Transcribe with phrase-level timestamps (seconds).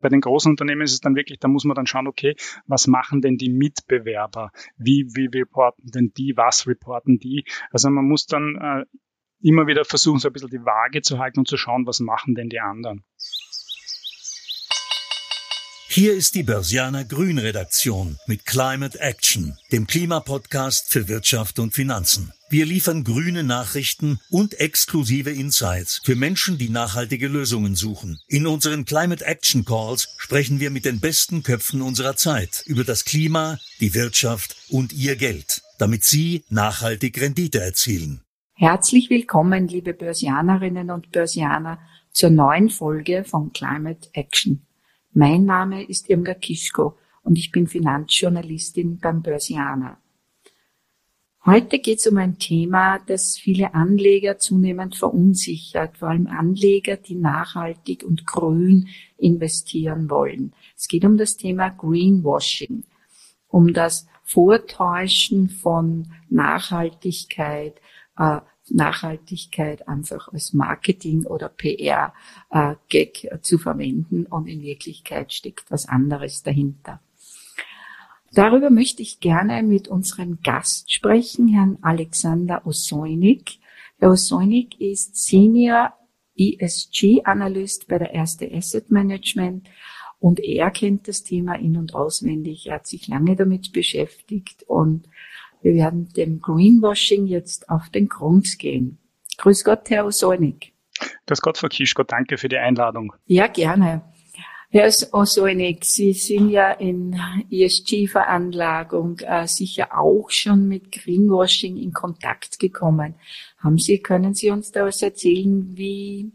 [0.00, 2.34] bei den großen Unternehmen ist es dann wirklich, da muss man dann schauen, okay,
[2.66, 4.50] was machen denn die Mitbewerber?
[4.76, 6.34] Wie, wie reporten denn die?
[6.36, 7.44] Was reporten die?
[7.70, 8.84] Also man muss dann äh,
[9.40, 12.34] immer wieder versuchen, so ein bisschen die Waage zu halten und zu schauen, was machen
[12.34, 13.04] denn die anderen.
[15.90, 22.32] Hier ist die Börsianer Grün Redaktion mit Climate Action, dem Klimapodcast für Wirtschaft und Finanzen.
[22.50, 28.20] Wir liefern grüne Nachrichten und exklusive Insights für Menschen, die nachhaltige Lösungen suchen.
[28.26, 33.04] In unseren Climate Action Calls sprechen wir mit den besten Köpfen unserer Zeit über das
[33.04, 38.22] Klima, die Wirtschaft und ihr Geld, damit sie nachhaltig Rendite erzielen.
[38.54, 41.78] Herzlich willkommen, liebe Börsianerinnen und Börsianer,
[42.12, 44.66] zur neuen Folge von Climate Action.
[45.12, 49.98] Mein Name ist Irmgard Kischko und ich bin Finanzjournalistin beim Börsianer.
[51.46, 57.14] Heute geht es um ein Thema, das viele Anleger zunehmend verunsichert, vor allem Anleger, die
[57.14, 60.52] nachhaltig und grün investieren wollen.
[60.76, 62.82] Es geht um das Thema Greenwashing,
[63.46, 67.80] um das Vortäuschen von Nachhaltigkeit,
[68.18, 75.88] äh, Nachhaltigkeit einfach als Marketing oder PR-Gag äh, zu verwenden und in Wirklichkeit steckt was
[75.88, 77.00] anderes dahinter.
[78.32, 83.58] Darüber möchte ich gerne mit unserem Gast sprechen, Herrn Alexander Osoinik.
[83.98, 85.94] Herr Osoinik ist Senior
[86.36, 89.68] ESG Analyst bei der Erste Asset Management
[90.20, 92.66] und er kennt das Thema in- und auswendig.
[92.66, 95.08] Er hat sich lange damit beschäftigt und
[95.62, 98.98] wir werden dem Greenwashing jetzt auf den Grund gehen.
[99.38, 100.72] Grüß Gott, Herr Osoinik.
[101.26, 103.14] Grüß Gott, Frau Kischko, danke für die Einladung.
[103.26, 104.02] Ja, gerne.
[104.70, 107.18] Herr Osoinik, Sie sind ja in
[107.50, 113.14] ESG-Veranlagung äh, sicher auch schon mit Greenwashing in Kontakt gekommen.
[113.56, 116.30] Haben Sie, können Sie uns da was erzählen, wie,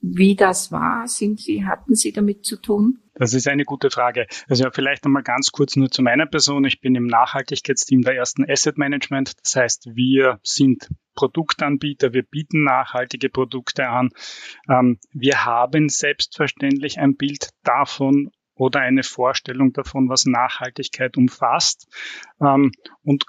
[0.00, 1.06] wie das war?
[1.06, 2.98] Sind Sie, hatten Sie damit zu tun?
[3.14, 4.26] Das ist eine gute Frage.
[4.48, 6.64] Also vielleicht einmal ganz kurz nur zu meiner Person.
[6.64, 9.34] Ich bin im Nachhaltigkeitsteam der ersten Asset Management.
[9.42, 14.10] Das heißt, wir sind Produktanbieter, wir bieten nachhaltige Produkte an.
[14.70, 21.88] Ähm, wir haben selbstverständlich ein Bild davon, oder eine Vorstellung davon, was Nachhaltigkeit umfasst.
[22.42, 22.72] Ähm,
[23.02, 23.24] und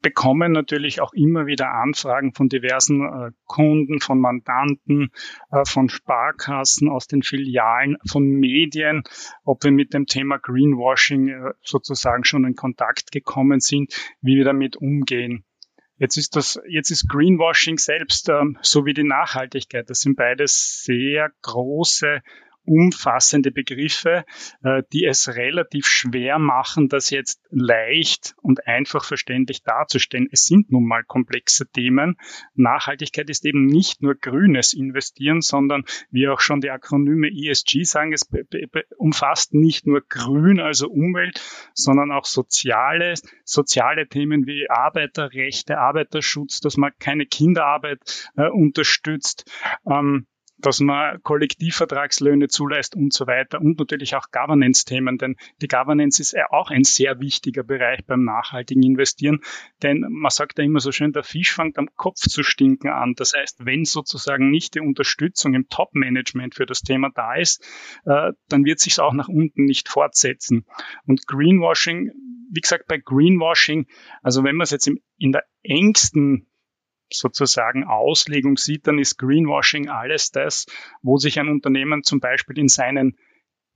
[0.00, 5.10] bekommen natürlich auch immer wieder Anfragen von diversen äh, Kunden, von Mandanten,
[5.50, 9.02] äh, von Sparkassen, aus den Filialen, von Medien,
[9.44, 14.44] ob wir mit dem Thema Greenwashing äh, sozusagen schon in Kontakt gekommen sind, wie wir
[14.44, 15.44] damit umgehen.
[16.00, 19.90] Jetzt ist das, jetzt ist Greenwashing selbst ähm, so wie die Nachhaltigkeit.
[19.90, 22.22] Das sind beides sehr große
[22.70, 24.24] umfassende Begriffe,
[24.62, 30.28] äh, die es relativ schwer machen, das jetzt leicht und einfach verständlich darzustellen.
[30.30, 32.16] Es sind nun mal komplexe Themen.
[32.54, 38.12] Nachhaltigkeit ist eben nicht nur grünes Investieren, sondern wie auch schon die Akronyme ESG sagen,
[38.12, 38.28] es
[38.96, 41.42] umfasst nicht nur grün, also Umwelt,
[41.74, 43.14] sondern auch soziale,
[43.44, 49.50] soziale Themen wie Arbeiterrechte, Arbeiterschutz, dass man keine Kinderarbeit äh, unterstützt.
[49.90, 50.26] Ähm,
[50.60, 56.36] dass man Kollektivvertragslöhne zulässt und so weiter und natürlich auch Governance-Themen, denn die Governance ist
[56.50, 59.40] auch ein sehr wichtiger Bereich beim nachhaltigen Investieren,
[59.82, 63.14] denn man sagt ja immer so schön, der Fisch fängt am Kopf zu stinken an.
[63.16, 67.64] Das heißt, wenn sozusagen nicht die Unterstützung im Top-Management für das Thema da ist,
[68.04, 70.66] äh, dann wird sich auch nach unten nicht fortsetzen.
[71.06, 72.10] Und Greenwashing,
[72.52, 73.86] wie gesagt, bei Greenwashing,
[74.22, 76.49] also wenn man es jetzt in der engsten
[77.12, 80.66] sozusagen Auslegung sieht, dann ist Greenwashing alles das,
[81.02, 83.16] wo sich ein Unternehmen zum Beispiel in seinen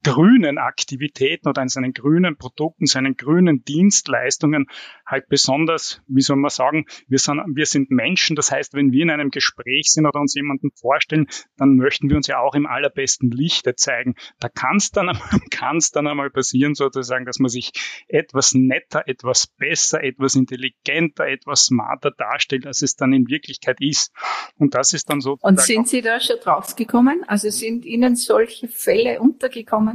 [0.05, 4.67] grünen Aktivitäten oder in seinen grünen Produkten, seinen grünen Dienstleistungen
[5.07, 8.37] halt besonders, wie soll man sagen, wir sind, wir sind Menschen.
[8.37, 11.27] Das heißt, wenn wir in einem Gespräch sind oder uns jemanden vorstellen,
[11.57, 14.15] dann möchten wir uns ja auch im allerbesten Lichte zeigen.
[14.39, 15.19] Da kann es dann,
[15.51, 17.73] kann's dann einmal passieren, sozusagen, dass man sich
[18.07, 24.13] etwas netter, etwas besser, etwas intelligenter, etwas smarter darstellt, als es dann in Wirklichkeit ist.
[24.59, 25.39] Und das ist dann so.
[25.41, 27.25] Und sind Sie da schon draufgekommen?
[27.27, 29.94] Also sind Ihnen solche Fälle untergekommen?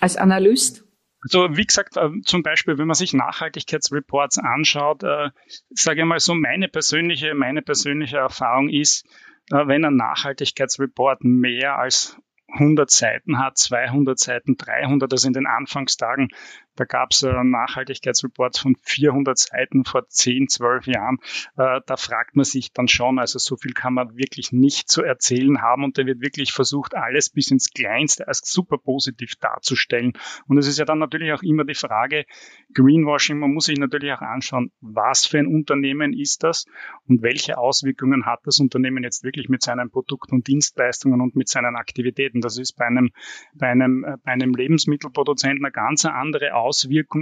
[0.00, 0.84] Als Analyst?
[1.22, 5.30] Also wie gesagt, äh, zum Beispiel, wenn man sich Nachhaltigkeitsreports anschaut, äh,
[5.70, 9.06] sage ich mal so, meine persönliche, meine persönliche Erfahrung ist,
[9.50, 12.16] äh, wenn ein Nachhaltigkeitsreport mehr als
[12.52, 16.28] 100 Seiten hat, 200 Seiten, 300, also in den Anfangstagen,
[16.76, 21.18] Da gab es äh, Nachhaltigkeitsreports von 400 Seiten vor 10, 12 Jahren.
[21.56, 25.02] Äh, da fragt man sich dann schon, also so viel kann man wirklich nicht zu
[25.02, 30.12] erzählen haben und da wird wirklich versucht, alles bis ins Kleinste als super positiv darzustellen.
[30.46, 32.24] Und es ist ja dann natürlich auch immer die Frage,
[32.74, 36.66] Greenwashing, man muss sich natürlich auch anschauen, was für ein Unternehmen ist das
[37.06, 41.48] und welche Auswirkungen hat das Unternehmen jetzt wirklich mit seinen Produkten und Dienstleistungen und mit
[41.48, 42.40] seinen Aktivitäten.
[42.40, 43.10] Das ist bei einem,
[43.54, 46.65] bei einem, äh, bei einem Lebensmittelproduzenten eine ganz andere Auswirkung,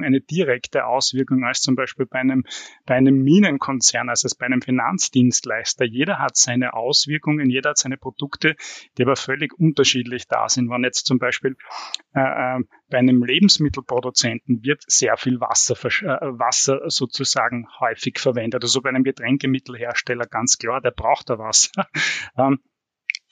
[0.02, 2.44] eine direkte Auswirkung als zum Beispiel bei einem,
[2.86, 5.84] bei einem Minenkonzern, als es bei einem Finanzdienstleister.
[5.84, 8.56] Jeder hat seine Auswirkungen, jeder hat seine Produkte,
[8.96, 10.70] die aber völlig unterschiedlich da sind.
[10.70, 11.56] Wenn jetzt zum Beispiel
[12.14, 12.60] äh, äh
[12.90, 18.62] bei einem Lebensmittelproduzenten wird sehr viel Wasser, äh, Wasser sozusagen häufig verwendet.
[18.62, 21.88] Also bei einem Getränkemittelhersteller ganz klar, der braucht da Wasser.
[22.36, 22.58] Ähm,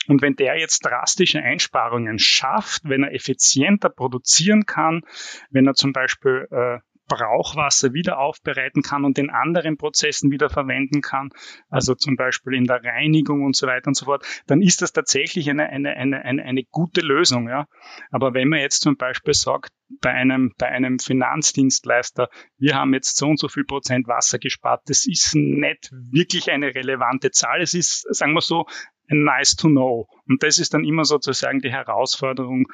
[0.08, 5.02] und wenn der jetzt drastische Einsparungen schafft, wenn er effizienter produzieren kann,
[5.50, 6.78] wenn er zum Beispiel äh,
[7.08, 11.30] Brauchwasser wieder aufbereiten kann und in anderen Prozessen wieder verwenden kann,
[11.68, 14.92] also zum Beispiel in der Reinigung und so weiter und so fort, dann ist das
[14.92, 17.48] tatsächlich eine, eine, eine, eine, eine gute Lösung.
[17.48, 17.66] Ja.
[18.10, 23.18] Aber wenn man jetzt zum Beispiel sagt, bei einem, bei einem Finanzdienstleister, wir haben jetzt
[23.18, 27.60] so und so viel Prozent Wasser gespart, das ist nicht wirklich eine relevante Zahl.
[27.60, 28.64] Es ist, sagen wir so,
[29.12, 30.08] nice to know.
[30.28, 32.68] Und das ist dann immer sozusagen die Herausforderung,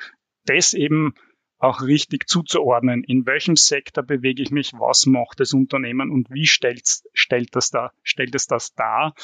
[0.47, 1.15] das eben
[1.59, 3.03] auch richtig zuzuordnen.
[3.05, 4.73] In welchem Sektor bewege ich mich?
[4.75, 6.83] Was macht das Unternehmen und wie stellt,
[7.53, 9.15] das da, stellt es das dar?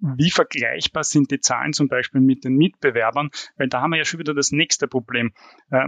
[0.00, 3.30] Wie vergleichbar sind die Zahlen zum Beispiel mit den Mitbewerbern?
[3.56, 5.32] Weil da haben wir ja schon wieder das nächste Problem.
[5.70, 5.86] Äh,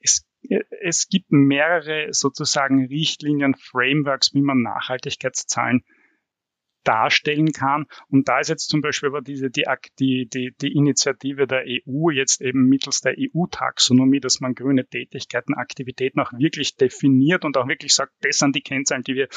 [0.00, 0.26] es,
[0.80, 5.84] es gibt mehrere sozusagen Richtlinien, Frameworks, wie man Nachhaltigkeitszahlen
[6.84, 7.86] darstellen kann.
[8.08, 9.64] Und da ist jetzt zum Beispiel aber diese, die,
[9.98, 15.54] die, die, die Initiative der EU jetzt eben mittels der EU-Taxonomie, dass man grüne Tätigkeiten,
[15.54, 19.28] Aktivitäten auch wirklich definiert und auch wirklich sagt, das sind die Kennzahlen, die wir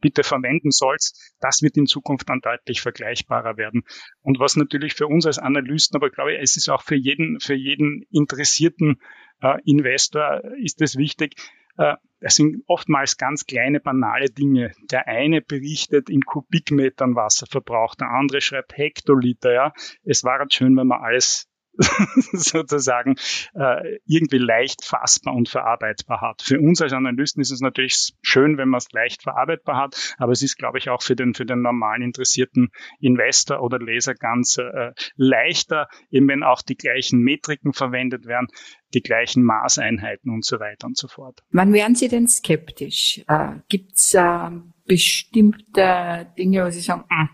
[0.00, 3.84] bitte verwenden sollst, das wird in Zukunft dann deutlich vergleichbarer werden.
[4.20, 7.40] Und was natürlich für uns als Analysten, aber ich glaube, es ist auch für jeden,
[7.40, 9.00] für jeden interessierten
[9.40, 11.36] äh, Investor ist es wichtig,
[11.78, 14.72] äh, es sind oftmals ganz kleine, banale Dinge.
[14.90, 19.52] Der eine berichtet in Kubikmetern Wasserverbrauch, der andere schreibt Hektoliter.
[19.52, 19.72] Ja.
[20.04, 21.48] Es war halt schön, wenn man alles
[22.32, 23.16] sozusagen
[23.54, 26.42] äh, irgendwie leicht fassbar und verarbeitbar hat.
[26.42, 30.32] Für uns als Analysten ist es natürlich schön, wenn man es leicht verarbeitbar hat, aber
[30.32, 32.70] es ist, glaube ich, auch für den, für den normalen interessierten
[33.00, 38.48] Investor oder Leser ganz äh, leichter, eben wenn auch die gleichen Metriken verwendet werden,
[38.94, 41.40] die gleichen Maßeinheiten und so weiter und so fort.
[41.50, 43.22] Wann wären Sie denn skeptisch?
[43.26, 44.50] Äh, Gibt es äh,
[44.86, 47.28] bestimmte Dinge, wo Sie sagen, ah,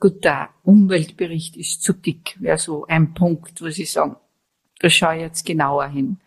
[0.00, 4.16] Gut, der Umweltbericht ist zu dick, wäre so ein Punkt, wo Sie sagen,
[4.78, 6.18] da schaue ich jetzt genauer hin.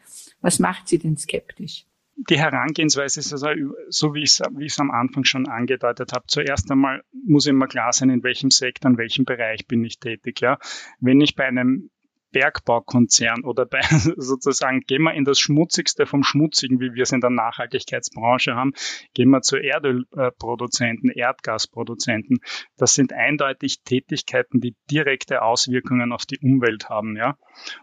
[0.41, 1.85] Was macht Sie denn skeptisch?
[2.29, 3.47] Die Herangehensweise ist also
[3.89, 6.25] so, wie ich es wie am Anfang schon angedeutet habe.
[6.27, 10.41] Zuerst einmal muss immer klar sein, in welchem Sektor, in welchem Bereich bin ich tätig.
[10.41, 10.59] Ja?
[10.99, 11.89] Wenn ich bei einem
[12.31, 13.81] Bergbaukonzern oder bei
[14.17, 18.73] sozusagen gehen wir in das Schmutzigste vom Schmutzigen, wie wir es in der Nachhaltigkeitsbranche haben,
[19.13, 22.39] gehen wir zu Erdölproduzenten, Erdgasproduzenten.
[22.77, 27.37] Das sind eindeutig Tätigkeiten, die direkte Auswirkungen auf die Umwelt haben, ja.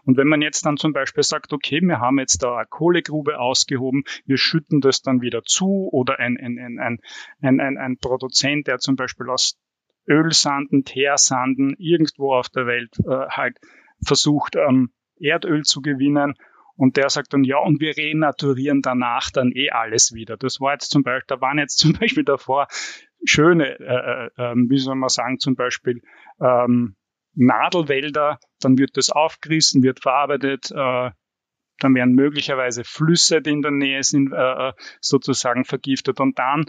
[0.05, 3.39] Und wenn man jetzt dann zum Beispiel sagt, okay, wir haben jetzt da eine Kohlegrube
[3.39, 6.99] ausgehoben, wir schütten das dann wieder zu oder ein, ein, ein, ein,
[7.41, 9.57] ein, ein, ein Produzent, der zum Beispiel aus
[10.07, 13.57] Ölsanden, Teersanden irgendwo auf der Welt äh, halt
[14.05, 16.35] versucht, ähm, Erdöl zu gewinnen.
[16.75, 20.37] Und der sagt dann, ja, und wir renaturieren danach dann eh alles wieder.
[20.37, 22.67] Das war jetzt zum Beispiel, da waren jetzt zum Beispiel davor
[23.25, 26.01] schöne, äh, äh, ähm, wie soll man sagen, zum Beispiel
[26.39, 26.95] ähm,
[27.35, 31.11] Nadelwälder, dann wird das aufgerissen, wird verarbeitet, äh,
[31.79, 36.65] dann werden möglicherweise Flüsse, die in der Nähe sind, äh, äh sozusagen vergiftet und dann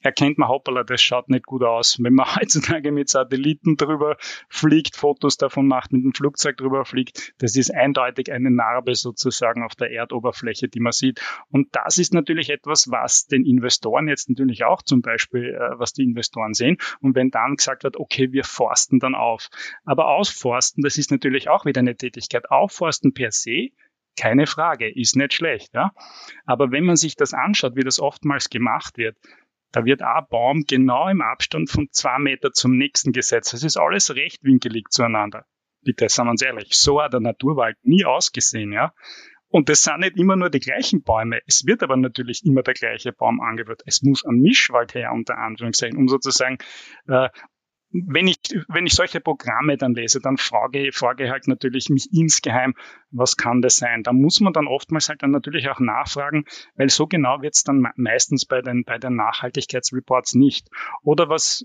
[0.00, 1.98] erkennt man, hoppala, das schaut nicht gut aus.
[2.00, 4.16] Wenn man heutzutage mit Satelliten drüber
[4.48, 9.62] fliegt, Fotos davon macht, mit dem Flugzeug drüber fliegt, das ist eindeutig eine Narbe sozusagen
[9.62, 11.20] auf der Erdoberfläche, die man sieht.
[11.50, 15.92] Und das ist natürlich etwas, was den Investoren jetzt natürlich auch zum Beispiel, äh, was
[15.92, 16.76] die Investoren sehen.
[17.00, 19.48] Und wenn dann gesagt wird, okay, wir forsten dann auf.
[19.84, 22.50] Aber ausforsten, das ist natürlich auch wieder eine Tätigkeit.
[22.50, 23.68] Aufforsten per se
[24.18, 25.72] keine Frage, ist nicht schlecht.
[25.74, 25.92] Ja?
[26.44, 29.16] Aber wenn man sich das anschaut, wie das oftmals gemacht wird,
[29.72, 33.52] da wird ein Baum genau im Abstand von zwei Meter zum nächsten gesetzt.
[33.54, 35.44] Es ist alles rechtwinkelig zueinander.
[35.82, 38.92] Bitte, seien wir uns ehrlich, so hat der Naturwald nie ausgesehen, ja.
[39.50, 41.40] Und das sind nicht immer nur die gleichen Bäume.
[41.46, 43.82] Es wird aber natürlich immer der gleiche Baum angebaut.
[43.86, 46.58] Es muss ein Mischwald her, unter Anführungszeichen, um sozusagen
[47.06, 47.28] äh,
[47.90, 52.12] wenn ich, wenn ich solche Programme dann lese, dann frage, frage ich halt natürlich mich
[52.12, 52.74] insgeheim,
[53.10, 54.02] was kann das sein?
[54.02, 56.44] Da muss man dann oftmals halt dann natürlich auch nachfragen,
[56.76, 60.68] weil so genau wird es dann meistens bei den, bei den Nachhaltigkeitsreports nicht.
[61.02, 61.64] Oder was,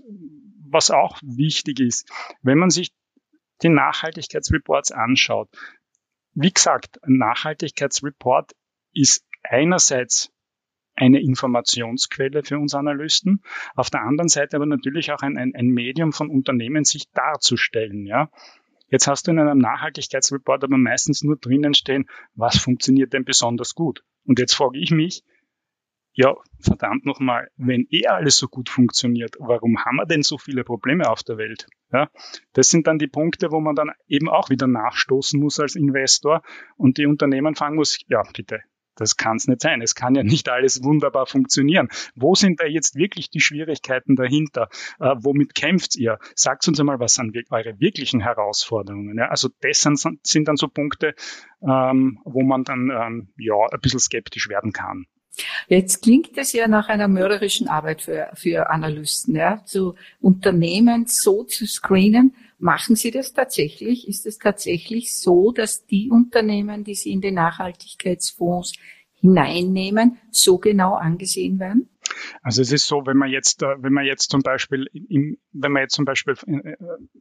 [0.70, 2.10] was auch wichtig ist,
[2.42, 2.90] wenn man sich
[3.62, 5.48] die Nachhaltigkeitsreports anschaut.
[6.32, 8.52] Wie gesagt, ein Nachhaltigkeitsreport
[8.92, 10.33] ist einerseits
[10.96, 13.42] eine Informationsquelle für uns Analysten,
[13.74, 18.06] auf der anderen Seite aber natürlich auch ein, ein, ein Medium von Unternehmen, sich darzustellen.
[18.06, 18.30] Ja?
[18.88, 23.74] Jetzt hast du in einem Nachhaltigkeitsreport aber meistens nur drinnen stehen, was funktioniert denn besonders
[23.74, 24.04] gut.
[24.24, 25.24] Und jetzt frage ich mich,
[26.16, 30.62] ja, verdammt nochmal, wenn eh alles so gut funktioniert, warum haben wir denn so viele
[30.62, 31.66] Probleme auf der Welt?
[31.92, 32.08] Ja,
[32.52, 36.42] das sind dann die Punkte, wo man dann eben auch wieder nachstoßen muss als Investor
[36.76, 38.60] und die Unternehmen fragen muss, ja, bitte,
[38.96, 39.82] das kann es nicht sein.
[39.82, 41.88] Es kann ja nicht alles wunderbar funktionieren.
[42.14, 44.68] Wo sind da jetzt wirklich die Schwierigkeiten dahinter?
[45.00, 46.18] Äh, womit kämpft ihr?
[46.34, 49.18] Sagt uns einmal, was sind eure wirklichen Herausforderungen?
[49.18, 51.14] Ja, also das sind, sind dann so Punkte,
[51.62, 55.06] ähm, wo man dann ähm, ja ein bisschen skeptisch werden kann.
[55.68, 61.44] Jetzt klingt es ja nach einer mörderischen Arbeit für, für Analysten, ja, zu Unternehmen so
[61.44, 62.34] zu screenen.
[62.58, 64.08] Machen Sie das tatsächlich?
[64.08, 68.72] Ist es tatsächlich so, dass die Unternehmen, die Sie in den Nachhaltigkeitsfonds
[69.14, 71.88] hineinnehmen, so genau angesehen werden?
[72.42, 75.72] Also es ist so, wenn man jetzt, äh, wenn man jetzt zum Beispiel, im, wenn
[75.72, 76.76] man jetzt zum Beispiel äh,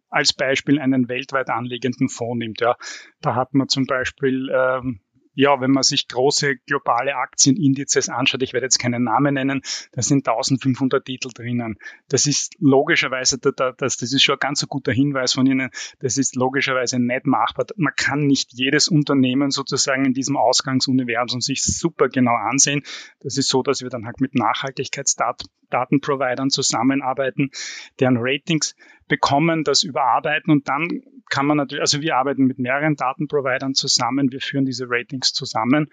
[0.09, 2.75] als Beispiel einen weltweit anliegenden Fonds nimmt, ja,
[3.21, 4.99] da hat man zum Beispiel ähm,
[5.35, 9.61] ja, wenn man sich große globale Aktienindizes anschaut, ich werde jetzt keinen Namen nennen,
[9.91, 11.77] da sind 1500 Titel drinnen.
[12.09, 16.35] Das ist logischerweise, das, das ist schon ein ganz guter Hinweis von Ihnen, das ist
[16.35, 17.65] logischerweise nicht machbar.
[17.75, 22.83] Man kann nicht jedes Unternehmen sozusagen in diesem Ausgangsuniversum sich super genau ansehen.
[23.19, 27.51] Das ist so, dass wir dann halt mit Nachhaltigkeitsdatenprovidern zusammenarbeiten,
[27.99, 28.75] deren Ratings
[29.13, 30.87] bekommen, das überarbeiten und dann
[31.29, 35.91] kann man natürlich, also wir arbeiten mit mehreren Datenprovidern zusammen, wir führen diese Ratings zusammen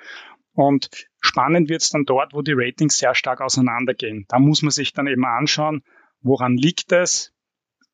[0.55, 0.89] und
[1.21, 4.25] spannend wird es dann dort, wo die Ratings sehr stark auseinandergehen.
[4.29, 5.83] Da muss man sich dann eben anschauen,
[6.23, 7.35] woran liegt es,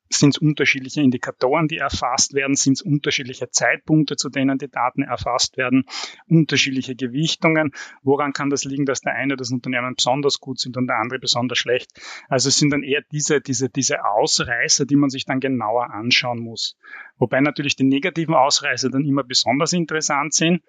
[0.09, 2.55] sind es unterschiedliche Indikatoren, die erfasst werden?
[2.55, 5.85] Sind es unterschiedliche Zeitpunkte, zu denen die Daten erfasst werden?
[6.27, 7.71] Unterschiedliche Gewichtungen?
[8.03, 11.19] Woran kann das liegen, dass der eine das Unternehmen besonders gut sind und der andere
[11.19, 11.91] besonders schlecht?
[12.29, 16.39] Also es sind dann eher diese, diese, diese Ausreißer, die man sich dann genauer anschauen
[16.39, 16.77] muss.
[17.17, 20.61] Wobei natürlich die negativen Ausreißer dann immer besonders interessant sind.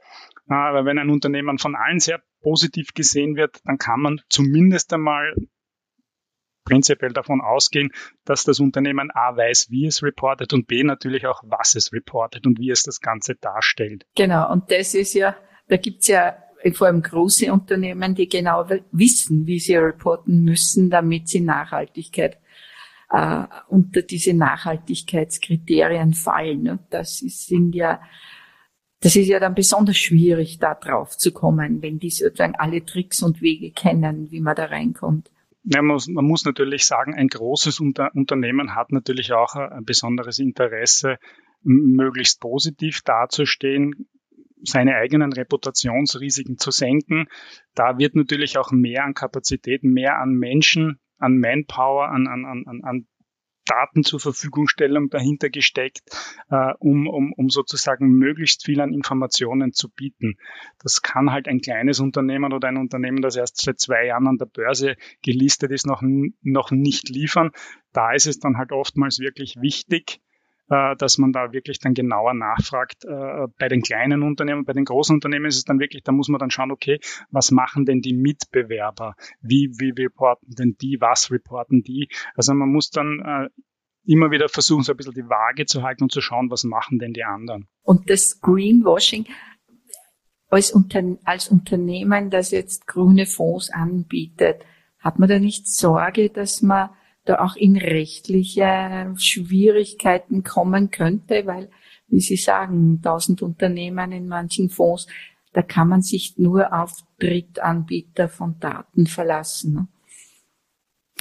[0.49, 5.35] Aber wenn ein Unternehmen von allen sehr positiv gesehen wird, dann kann man zumindest einmal
[6.69, 7.91] prinzipiell davon ausgehen,
[8.25, 12.47] dass das Unternehmen A weiß, wie es reportet und B natürlich auch, was es reportet
[12.47, 14.05] und wie es das Ganze darstellt.
[14.15, 15.35] Genau, und das ist ja,
[15.69, 16.37] da gibt's ja
[16.75, 22.37] vor allem große Unternehmen, die genau wissen, wie sie reporten müssen, damit sie Nachhaltigkeit
[23.11, 26.69] äh, unter diese Nachhaltigkeitskriterien fallen.
[26.69, 28.01] Und das ist, sind ja
[29.01, 33.23] das ist ja dann besonders schwierig, da drauf zu kommen, wenn die sozusagen alle Tricks
[33.23, 35.31] und Wege kennen, wie man da reinkommt.
[35.71, 39.85] Ja, man, muss, man muss natürlich sagen, ein großes Unter Unternehmen hat natürlich auch ein
[39.85, 41.19] besonderes Interesse,
[41.63, 44.09] möglichst positiv dazustehen,
[44.63, 47.29] seine eigenen Reputationsrisiken zu senken.
[47.75, 52.81] Da wird natürlich auch mehr an Kapazität, mehr an Menschen, an Manpower, an, an, an,
[52.83, 53.07] an
[53.69, 56.01] Daten zur Verfügungstellung dahinter gesteckt,
[56.51, 60.37] äh, um, um, um sozusagen möglichst viel an Informationen zu bieten.
[60.83, 64.39] Das kann halt ein kleines Unternehmen oder ein Unternehmen, das erst seit zwei Jahren an
[64.39, 66.03] der Börse gelistet ist, noch,
[66.43, 67.51] noch nicht liefern.
[67.93, 70.21] Da ist es dann halt oftmals wirklich wichtig,
[70.71, 73.05] äh, dass man da wirklich dann genauer nachfragt.
[73.05, 76.29] Äh, bei den kleinen Unternehmen, bei den großen Unternehmen ist es dann wirklich, da muss
[76.29, 79.15] man dann schauen, okay, was machen denn die Mitbewerber?
[79.41, 80.99] Wie, wie reporten denn die?
[81.01, 82.09] Was reporten die?
[82.35, 83.49] Also man muss dann äh,
[84.05, 86.99] immer wieder versuchen, so ein bisschen die Waage zu halten und zu schauen, was machen
[86.99, 87.69] denn die anderen.
[87.83, 89.27] Und das Greenwashing,
[90.49, 94.65] als, Unter als Unternehmen, das jetzt grüne Fonds anbietet,
[94.99, 96.91] hat man da nicht Sorge, dass man
[97.29, 101.71] da auch in rechtliche Schwierigkeiten kommen könnte, weil,
[102.09, 105.07] wie Sie sagen, tausend Unternehmen in manchen Fonds,
[105.53, 109.75] da kann man sich nur auf Drittanbieter von Daten verlassen.
[109.75, 109.89] Ne?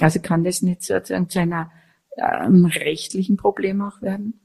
[0.00, 1.70] Also kann das nicht sozusagen zu einer
[2.16, 4.40] ähm, rechtlichen Problem auch werden?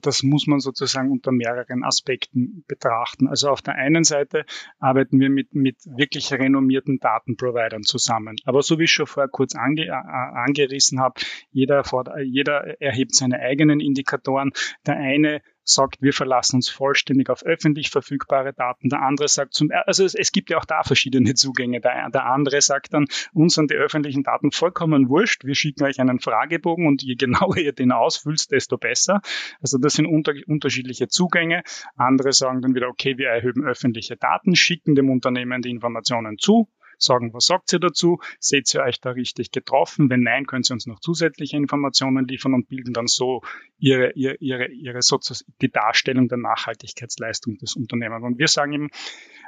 [0.00, 3.28] Das muss man sozusagen unter mehreren Aspekten betrachten.
[3.28, 4.44] Also auf der einen Seite
[4.78, 8.36] arbeiten wir mit, mit wirklich renommierten Datenprovidern zusammen.
[8.44, 11.82] Aber so wie ich schon vorher kurz ange, angerissen habe, jeder,
[12.22, 14.52] jeder erhebt seine eigenen Indikatoren.
[14.86, 18.88] Der eine sagt, wir verlassen uns vollständig auf öffentlich verfügbare Daten.
[18.88, 21.80] Der andere sagt zum, also es, es gibt ja auch da verschiedene Zugänge.
[21.80, 25.44] Der, der andere sagt dann, uns sind die öffentlichen Daten vollkommen wurscht.
[25.44, 29.20] Wir schicken euch einen Fragebogen und je genauer ihr den ausfüllt, desto besser.
[29.60, 31.62] Also das sind unter, unterschiedliche Zugänge.
[31.96, 36.68] Andere sagen dann wieder, okay, wir erhöhen öffentliche Daten, schicken dem Unternehmen die Informationen zu
[36.98, 38.18] sagen, was sagt ihr dazu?
[38.38, 40.10] Seht ihr euch da richtig getroffen?
[40.10, 43.42] Wenn nein, können Sie uns noch zusätzliche Informationen liefern und bilden dann so
[43.78, 48.24] Ihre, ihre, ihre, ihre sozusagen die Darstellung der Nachhaltigkeitsleistung des Unternehmens.
[48.24, 48.88] Und wir sagen eben,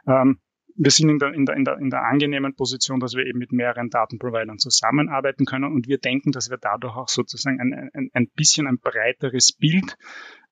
[0.06, 0.40] ähm,
[0.78, 3.38] wir sind in der, in, der, in, der, in der angenehmen Position, dass wir eben
[3.38, 8.10] mit mehreren Datenprovidern zusammenarbeiten können und wir denken, dass wir dadurch auch sozusagen ein, ein,
[8.12, 9.96] ein bisschen ein breiteres Bild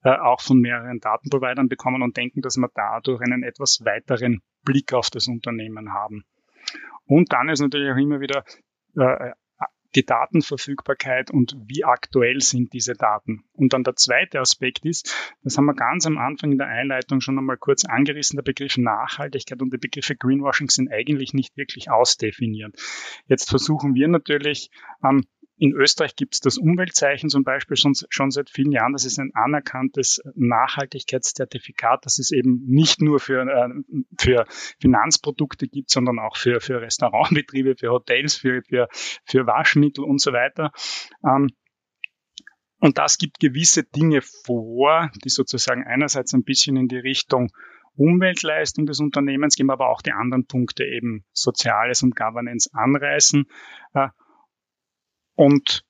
[0.03, 4.93] äh, auch von mehreren Datenprovidern bekommen und denken, dass wir dadurch einen etwas weiteren Blick
[4.95, 6.25] auf das Unternehmen haben.
[7.07, 8.45] Und dann ist natürlich auch immer wieder
[8.97, 9.33] äh,
[9.95, 13.45] die Datenverfügbarkeit und wie aktuell sind diese Daten.
[13.53, 17.21] Und dann der zweite Aspekt ist, das haben wir ganz am Anfang in der Einleitung
[17.21, 21.91] schon einmal kurz angerissen, der Begriff Nachhaltigkeit und die Begriffe Greenwashing sind eigentlich nicht wirklich
[21.91, 22.75] ausdefiniert.
[23.27, 24.71] Jetzt versuchen wir natürlich
[25.05, 25.25] ähm,
[25.57, 28.93] in Österreich gibt es das Umweltzeichen zum Beispiel schon, schon seit vielen Jahren.
[28.93, 33.69] Das ist ein anerkanntes Nachhaltigkeitszertifikat, das es eben nicht nur für, äh,
[34.19, 34.47] für
[34.81, 38.89] Finanzprodukte gibt, sondern auch für, für Restaurantbetriebe, für Hotels, für, für,
[39.25, 40.73] für Waschmittel und so weiter.
[41.25, 41.51] Ähm,
[42.81, 47.51] und das gibt gewisse Dinge vor, die sozusagen einerseits ein bisschen in die Richtung
[47.97, 53.47] Umweltleistung des Unternehmens gehen, aber auch die anderen Punkte eben Soziales und Governance anreißen.
[53.95, 54.09] Äh,
[55.35, 55.85] und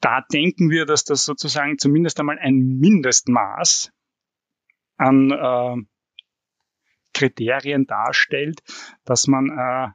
[0.00, 3.90] da denken wir, dass das sozusagen zumindest einmal ein Mindestmaß
[4.96, 5.76] an äh,
[7.14, 8.60] Kriterien darstellt,
[9.04, 9.88] dass man äh,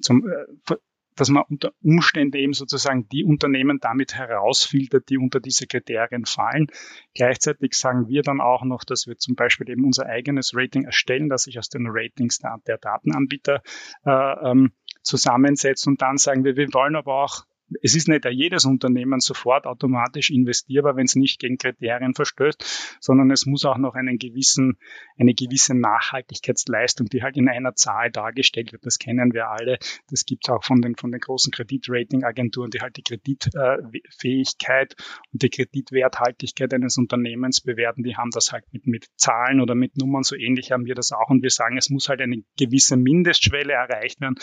[0.00, 0.76] zum, äh,
[1.16, 6.68] dass man unter Umständen eben sozusagen die Unternehmen damit herausfiltert, die unter diese Kriterien fallen.
[7.14, 11.28] Gleichzeitig sagen wir dann auch noch, dass wir zum Beispiel eben unser eigenes Rating erstellen,
[11.28, 13.62] das sich aus den Ratings der, der Datenanbieter
[14.04, 17.44] äh, ähm, zusammensetzt und dann sagen wir, wir wollen aber auch
[17.82, 23.30] es ist nicht jedes Unternehmen sofort automatisch investierbar, wenn es nicht gegen Kriterien verstößt, sondern
[23.30, 24.78] es muss auch noch einen gewissen,
[25.18, 28.84] eine gewisse Nachhaltigkeitsleistung, die halt in einer Zahl dargestellt wird.
[28.84, 29.78] Das kennen wir alle.
[30.10, 34.96] Das gibt es auch von den, von den großen Kreditratingagenturen, die halt die Kreditfähigkeit
[35.32, 38.02] und die Kreditwerthaltigkeit eines Unternehmens bewerten.
[38.02, 40.22] Die haben das halt mit, mit Zahlen oder mit Nummern.
[40.22, 41.30] So ähnlich haben wir das auch.
[41.30, 44.36] Und wir sagen, es muss halt eine gewisse Mindestschwelle erreicht werden,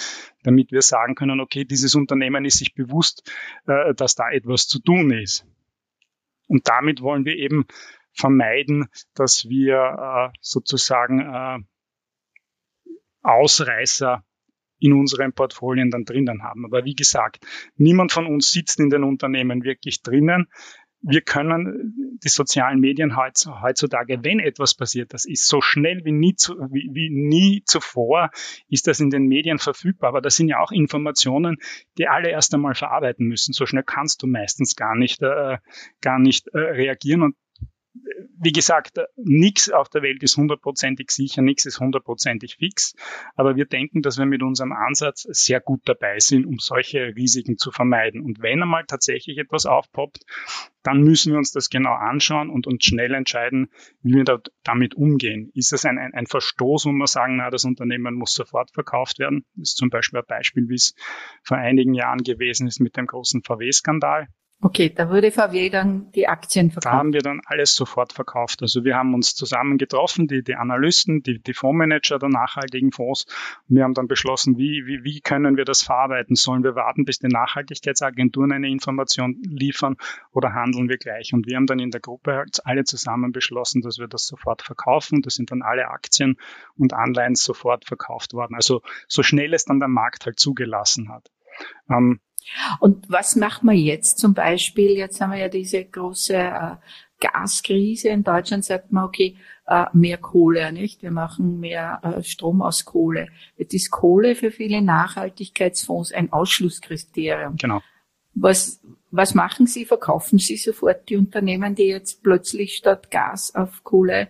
[0.43, 3.31] damit wir sagen können, okay, dieses Unternehmen ist sich bewusst, bewusst,
[3.67, 5.45] äh, dass da etwas zu tun ist.
[6.47, 7.65] Und damit wollen wir eben
[8.13, 11.59] vermeiden, dass wir äh, sozusagen äh,
[13.21, 14.23] Ausreißer
[14.79, 16.65] in unseren Portfolien dann drinnen haben.
[16.65, 20.47] Aber wie gesagt, niemand von uns sitzt in den Unternehmen wirklich drinnen
[21.01, 26.35] wir können die sozialen Medien heutzutage, wenn etwas passiert, das ist so schnell wie nie,
[26.35, 28.31] zu, wie, wie nie zuvor,
[28.67, 30.09] ist das in den Medien verfügbar.
[30.09, 31.57] Aber das sind ja auch Informationen,
[31.97, 33.53] die alle erst einmal verarbeiten müssen.
[33.53, 35.57] So schnell kannst du meistens gar nicht, äh,
[36.01, 37.21] gar nicht äh, reagieren.
[37.21, 37.35] Und
[38.39, 42.93] wie gesagt, nichts auf der Welt ist hundertprozentig sicher, nichts ist hundertprozentig fix.
[43.35, 47.57] Aber wir denken, dass wir mit unserem Ansatz sehr gut dabei sind, um solche Risiken
[47.57, 48.21] zu vermeiden.
[48.21, 50.23] Und wenn einmal tatsächlich etwas aufpoppt,
[50.83, 53.69] dann müssen wir uns das genau anschauen und uns schnell entscheiden,
[54.01, 55.51] wie wir da, damit umgehen.
[55.53, 59.19] Ist es ein, ein, ein Verstoß, wo wir sagen, na, das Unternehmen muss sofort verkauft
[59.19, 59.45] werden?
[59.55, 60.95] Das ist zum Beispiel ein Beispiel, wie es
[61.43, 64.27] vor einigen Jahren gewesen ist mit dem großen VW-Skandal.
[64.59, 66.91] Okay, da wurde VW dann die Aktien verkauft.
[66.91, 68.63] Da haben wir dann alles sofort verkauft.
[68.63, 73.27] Also wir haben uns zusammen getroffen, die, die Analysten, die, die Fondsmanager der nachhaltigen Fonds.
[73.67, 76.35] Wir haben dann beschlossen, wie, wie, wie können wir das verarbeiten?
[76.35, 79.95] Sollen wir warten, bis die Nachhaltigkeitsagenturen eine Information liefern
[80.31, 81.33] oder handeln wir gleich?
[81.33, 84.63] Und wir haben dann in der Gruppe halt alle zusammen beschlossen, dass wir das sofort
[84.63, 85.21] verkaufen.
[85.21, 86.35] Das sind dann alle Aktien
[86.75, 88.55] und Anleihen sofort verkauft worden.
[88.55, 91.29] Also so schnell es dann der Markt halt zugelassen hat.
[91.89, 92.21] Ähm,
[92.79, 94.91] und was machen wir jetzt zum Beispiel?
[94.91, 96.75] Jetzt haben wir ja diese große äh,
[97.19, 98.09] Gaskrise.
[98.09, 101.01] In Deutschland sagt man, okay, äh, mehr Kohle, nicht?
[101.01, 103.29] Wir machen mehr äh, Strom aus Kohle.
[103.57, 107.55] Jetzt ist Kohle für viele Nachhaltigkeitsfonds ein Ausschlusskriterium.
[107.57, 107.81] Genau.
[108.33, 108.81] Was,
[109.11, 109.85] was machen Sie?
[109.85, 114.29] Verkaufen Sie sofort die Unternehmen, die jetzt plötzlich statt Gas auf Kohle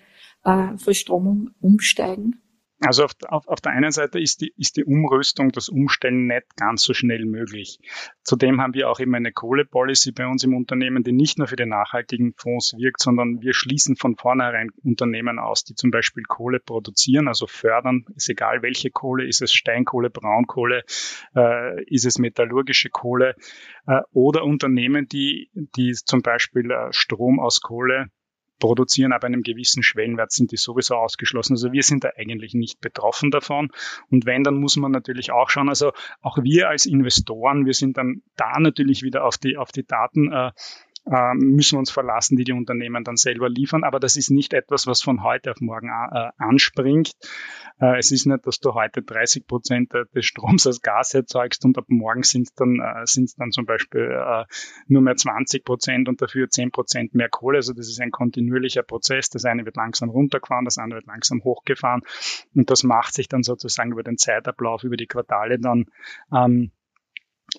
[0.77, 2.41] Verstromung umsteigen?
[2.79, 6.55] Also auf, auf, auf der einen Seite ist die, ist die Umrüstung, das Umstellen nicht
[6.57, 7.79] ganz so schnell möglich.
[8.23, 11.55] Zudem haben wir auch immer eine Kohlepolicy bei uns im Unternehmen, die nicht nur für
[11.55, 16.59] die nachhaltigen Fonds wirkt, sondern wir schließen von vornherein Unternehmen aus, die zum Beispiel Kohle
[16.59, 20.83] produzieren, also fördern, ist egal welche Kohle, ist es Steinkohle, Braunkohle,
[21.35, 23.35] äh, ist es metallurgische Kohle
[23.87, 28.11] äh, oder Unternehmen, die, die zum Beispiel äh, Strom aus Kohle
[28.59, 31.53] produzieren, aber einem gewissen Schwellenwert sind die sowieso ausgeschlossen.
[31.53, 33.69] Also wir sind da eigentlich nicht betroffen davon.
[34.09, 35.91] Und wenn, dann muss man natürlich auch schauen, also
[36.21, 40.31] auch wir als Investoren, wir sind dann da natürlich wieder auf die, auf die Daten
[40.31, 40.51] äh,
[41.11, 43.83] ähm, müssen wir uns verlassen, die die Unternehmen dann selber liefern.
[43.83, 47.11] Aber das ist nicht etwas, was von heute auf morgen äh, anspringt.
[47.79, 51.77] Äh, es ist nicht, dass du heute 30 Prozent des Stroms als Gas erzeugst und
[51.77, 54.45] ab morgen sind es dann, äh, sind's dann zum Beispiel äh,
[54.87, 57.57] nur mehr 20 Prozent und dafür 10 Prozent mehr Kohle.
[57.57, 59.29] Also das ist ein kontinuierlicher Prozess.
[59.29, 62.01] Das eine wird langsam runtergefahren, das andere wird langsam hochgefahren.
[62.55, 65.85] Und das macht sich dann sozusagen über den Zeitablauf, über die Quartale dann
[66.33, 66.71] ähm,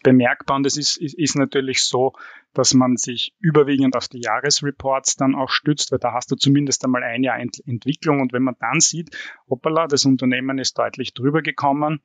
[0.02, 0.56] bemerkbar.
[0.56, 2.12] Und es ist, ist, ist natürlich so,
[2.54, 6.84] dass man sich überwiegend auf die Jahresreports dann auch stützt, weil da hast du zumindest
[6.84, 8.20] einmal ein Jahr Ent Entwicklung.
[8.20, 9.16] Und wenn man dann sieht,
[9.48, 12.00] hoppala, das Unternehmen ist deutlich drüber gekommen,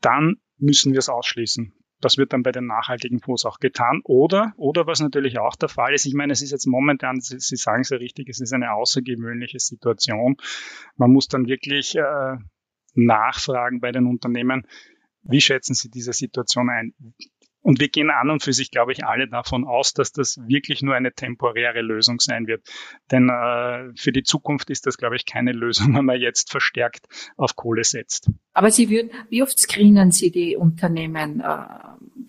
[0.00, 1.72] dann müssen wir es ausschließen.
[2.00, 4.02] Das wird dann bei den nachhaltigen Fonds auch getan.
[4.04, 7.38] Oder, oder was natürlich auch der Fall ist, ich meine, es ist jetzt momentan, Sie,
[7.38, 10.36] Sie sagen es ja richtig, es ist eine außergewöhnliche Situation.
[10.96, 12.36] Man muss dann wirklich äh,
[12.94, 14.66] nachfragen bei den Unternehmen,
[15.24, 16.94] wie schätzen Sie diese Situation ein?
[17.64, 20.82] Und wir gehen an und für sich, glaube ich, alle davon aus, dass das wirklich
[20.82, 22.62] nur eine temporäre Lösung sein wird.
[23.10, 27.06] Denn äh, für die Zukunft ist das, glaube ich, keine Lösung, wenn man jetzt verstärkt
[27.38, 28.30] auf Kohle setzt.
[28.52, 31.40] Aber Sie würden, wie oft screenen Sie die Unternehmen?
[31.40, 31.66] Äh,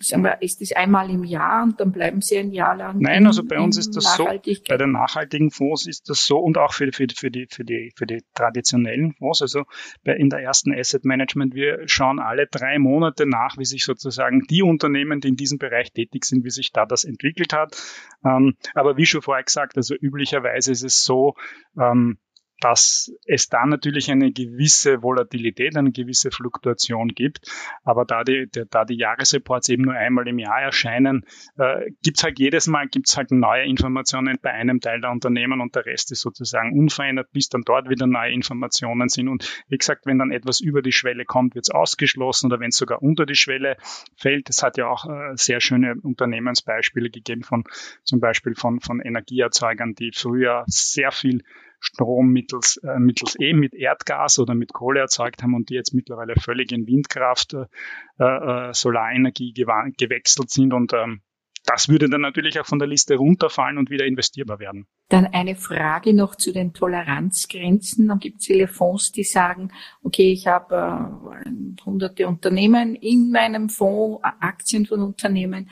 [0.00, 2.98] sagen wir, ist das einmal im Jahr und dann bleiben Sie ein Jahr lang?
[3.00, 4.26] Nein, in, also bei uns ist das so.
[4.68, 7.92] Bei den nachhaltigen Fonds ist das so und auch für, für, für, die, für, die,
[7.96, 9.42] für die traditionellen Fonds.
[9.42, 9.64] Also
[10.04, 14.42] bei, in der ersten Asset Management, wir schauen alle drei Monate nach, wie sich sozusagen
[14.48, 17.76] die Unternehmen, die in diesem Bereich tätig sind, wie sich da das entwickelt hat.
[18.24, 21.34] Ähm, aber wie schon vorher gesagt, also üblicherweise ist es so,
[21.78, 22.18] ähm,
[22.60, 27.50] dass es da natürlich eine gewisse Volatilität, eine gewisse Fluktuation gibt.
[27.84, 31.24] Aber da die, da die Jahresreports eben nur einmal im Jahr erscheinen,
[31.58, 35.74] äh, gibt's halt jedes Mal gibt's halt neue Informationen bei einem Teil der Unternehmen und
[35.74, 39.28] der Rest ist sozusagen unverändert, bis dann dort wieder neue Informationen sind.
[39.28, 42.76] Und wie gesagt, wenn dann etwas über die Schwelle kommt, wird's ausgeschlossen oder wenn es
[42.76, 43.76] sogar unter die Schwelle
[44.16, 44.48] fällt.
[44.48, 47.64] Es hat ja auch äh, sehr schöne Unternehmensbeispiele gegeben von
[48.02, 51.42] zum Beispiel von, von Energieerzeugern, die früher sehr viel
[51.80, 55.94] Strom mittels, äh, mittels E mit Erdgas oder mit Kohle erzeugt haben und die jetzt
[55.94, 61.22] mittlerweile völlig in Windkraft, äh, äh, Solarenergie gewechselt sind und ähm,
[61.66, 64.86] das würde dann natürlich auch von der Liste runterfallen und wieder investierbar werden.
[65.08, 68.06] Dann eine Frage noch zu den Toleranzgrenzen.
[68.06, 69.72] Dann gibt es viele Fonds, die sagen,
[70.04, 71.10] okay, ich habe
[71.44, 75.68] äh, hunderte Unternehmen in meinem Fonds, Aktien von Unternehmen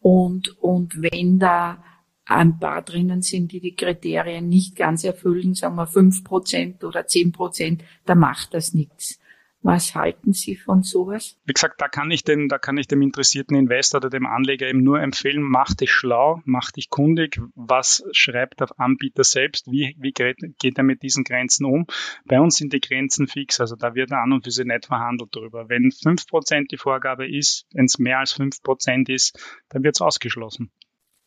[0.00, 1.82] und, und wenn da
[2.26, 7.06] ein paar drinnen sind, die die Kriterien nicht ganz erfüllen, sagen wir fünf Prozent oder
[7.06, 9.20] zehn Prozent, da macht das nichts.
[9.62, 11.40] Was halten Sie von sowas?
[11.44, 14.68] Wie gesagt, da kann ich dem, da kann ich dem interessierten Investor oder dem Anleger
[14.68, 19.96] eben nur empfehlen, mach dich schlau, mach dich kundig, was schreibt der Anbieter selbst, wie,
[19.98, 21.86] wie geht er mit diesen Grenzen um.
[22.26, 25.34] Bei uns sind die Grenzen fix, also da wird an und für sich nicht verhandelt
[25.34, 25.68] drüber.
[25.68, 29.36] Wenn fünf Prozent die Vorgabe ist, wenn es mehr als fünf Prozent ist,
[29.68, 30.70] dann wird es ausgeschlossen.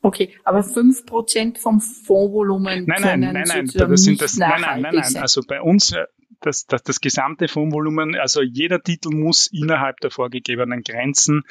[0.02, 4.82] Okay, aber fünf Prozent vom Fondsvolumen nein, nein, nein, nein, das sind das, nein, nein,
[4.82, 6.06] nein, nein, also bei uns äh,
[6.42, 11.44] das, das, das gesamte Fondsvolumen, also jeder Titel muss innerhalb der vorgegebenen Grenzen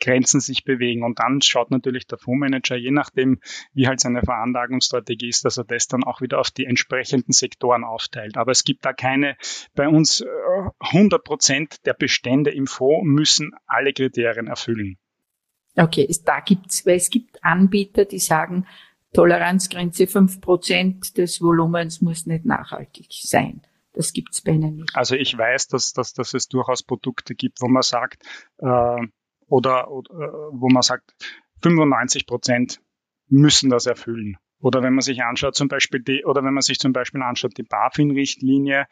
[0.00, 1.02] Grenzen sich bewegen.
[1.02, 3.40] Und dann schaut natürlich der Fondsmanager, je nachdem,
[3.72, 7.84] wie halt seine Veranlagungsstrategie ist, dass er das dann auch wieder auf die entsprechenden Sektoren
[7.84, 8.36] aufteilt.
[8.36, 9.36] Aber es gibt da keine,
[9.74, 10.24] bei uns
[10.80, 14.98] 100 äh, Prozent der Bestände im Fonds müssen alle Kriterien erfüllen.
[15.78, 18.66] Okay, es, da gibt's, weil es gibt Anbieter, die sagen,
[19.14, 23.62] Toleranzgrenze fünf Prozent des Volumens muss nicht nachhaltig sein.
[23.94, 24.90] Das gibt's bei Ihnen nicht.
[24.94, 28.22] Also ich weiß, dass, dass, dass es durchaus Produkte gibt, wo man sagt,
[28.58, 29.06] äh,
[29.46, 31.14] oder, oder äh, wo man sagt,
[31.62, 32.80] 95 Prozent
[33.28, 34.36] müssen das erfüllen.
[34.60, 37.56] Oder wenn man sich anschaut, zum Beispiel die, oder wenn man sich zum Beispiel anschaut,
[37.56, 38.86] die BaFin-Richtlinie,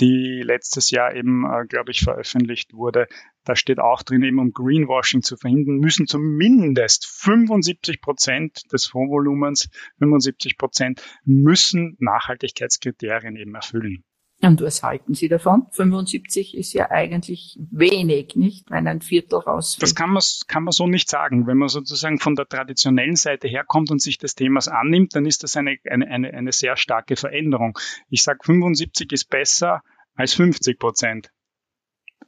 [0.00, 3.06] die letztes Jahr eben, äh, glaube ich, veröffentlicht wurde.
[3.44, 9.68] Da steht auch drin, eben um Greenwashing zu verhindern, müssen zumindest 75 Prozent des Fondsvolumens,
[9.98, 14.04] 75 Prozent müssen Nachhaltigkeitskriterien eben erfüllen.
[14.46, 15.66] Und was halten Sie davon?
[15.72, 18.70] 75 ist ja eigentlich wenig, nicht?
[18.70, 19.82] Wenn ein Viertel rausfällt.
[19.82, 21.46] Das kann man, kann man so nicht sagen.
[21.46, 25.42] Wenn man sozusagen von der traditionellen Seite herkommt und sich des Themas annimmt, dann ist
[25.42, 27.76] das eine, eine, eine, eine sehr starke Veränderung.
[28.08, 29.82] Ich sage, 75 ist besser
[30.14, 31.30] als 50 Prozent.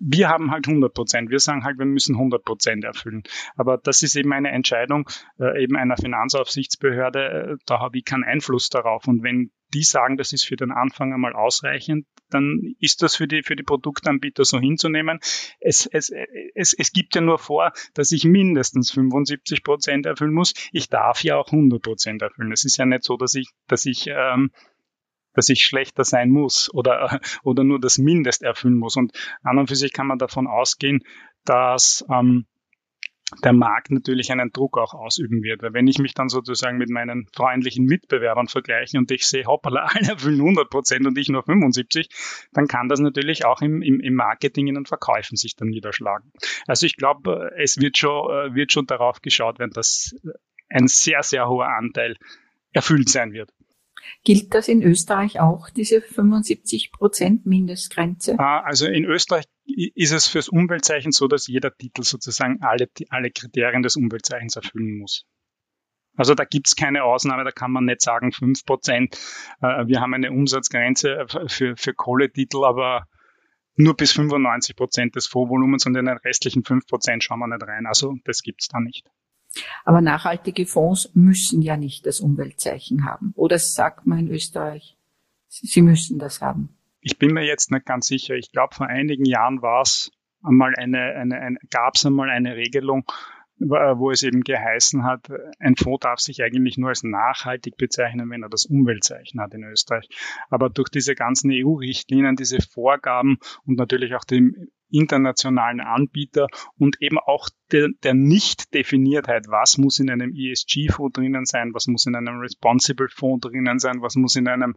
[0.01, 1.31] Wir haben halt 100 Prozent.
[1.31, 3.23] Wir sagen halt, wir müssen 100 Prozent erfüllen.
[3.57, 5.09] Aber das ist eben eine Entscheidung
[5.41, 7.21] äh, eben einer Finanzaufsichtsbehörde.
[7.21, 9.09] Äh, da habe ich keinen Einfluss darauf.
[9.09, 13.27] Und wenn die sagen, das ist für den Anfang einmal ausreichend, dann ist das für
[13.27, 15.19] die, für die Produktanbieter so hinzunehmen.
[15.61, 16.13] Es, es,
[16.55, 20.55] es, es gibt ja nur vor, dass ich mindestens 75 Prozent erfüllen muss.
[20.73, 22.53] Ich darf ja auch 100 Prozent erfüllen.
[22.53, 24.51] Es ist ja nicht so, dass ich, dass ich, ähm,
[25.35, 28.97] dass ich schlechter sein muss oder, oder nur das Mindest erfüllen muss.
[28.97, 31.05] Und an und für sich kann man davon ausgehen,
[31.45, 32.47] dass ähm,
[33.45, 35.63] der Markt natürlich einen Druck auch ausüben wird.
[35.63, 39.87] Weil wenn ich mich dann sozusagen mit meinen freundlichen Mitbewerbern vergleiche und ich sehe, hoppala,
[39.95, 42.09] alle erfüllen 100 Prozent und ich nur 75,
[42.53, 46.33] dann kann das natürlich auch im, im, im Marketing und Verkäufen sich dann niederschlagen.
[46.67, 50.15] Also ich glaube, es wird schon, äh, wird schon darauf geschaut werden, dass
[50.69, 52.17] ein sehr, sehr hoher Anteil
[52.73, 53.53] erfüllt sein wird.
[54.25, 58.39] Gilt das in Österreich auch, diese 75 Prozent Mindestgrenze?
[58.39, 63.31] Ah, also in Österreich ist es fürs Umweltzeichen so, dass jeder Titel sozusagen alle, alle
[63.31, 65.27] Kriterien des Umweltzeichens erfüllen muss.
[66.17, 69.17] Also da gibt's keine Ausnahme, da kann man nicht sagen fünf Prozent.
[69.61, 73.07] Äh, wir haben eine Umsatzgrenze für, für Kohletitel, aber
[73.77, 77.63] nur bis 95 Prozent des Vorvolumens und in den restlichen fünf Prozent schauen wir nicht
[77.63, 77.87] rein.
[77.87, 79.09] Also das gibt's da nicht.
[79.85, 83.33] Aber nachhaltige Fonds müssen ja nicht das Umweltzeichen haben.
[83.37, 84.97] Oder sagt man in Österreich,
[85.47, 86.78] sie müssen das haben?
[87.01, 88.35] Ich bin mir jetzt nicht ganz sicher.
[88.35, 90.11] Ich glaube, vor einigen Jahren war es
[90.43, 93.05] einmal eine, eine, eine gab es einmal eine Regelung,
[93.61, 98.43] wo es eben geheißen hat, ein Fonds darf sich eigentlich nur als nachhaltig bezeichnen, wenn
[98.43, 100.09] er das Umweltzeichen hat in Österreich.
[100.49, 106.47] Aber durch diese ganzen EU-Richtlinien, diese Vorgaben und natürlich auch dem internationalen Anbieter
[106.79, 112.07] und eben auch der, der Nicht-Definiertheit, was muss in einem ESG-Fonds drinnen sein, was muss
[112.07, 114.77] in einem Responsible-Fonds drinnen sein, was muss in einem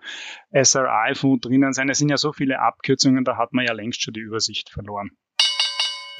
[0.52, 1.90] SRI-Fonds drinnen sein.
[1.90, 5.12] Es sind ja so viele Abkürzungen, da hat man ja längst schon die Übersicht verloren.